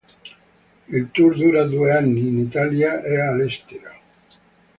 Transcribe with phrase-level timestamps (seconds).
[0.89, 3.91] Il tour dura due anni, in Italia e all'estero.